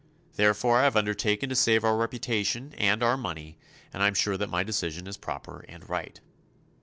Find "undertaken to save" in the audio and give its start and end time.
0.95-1.83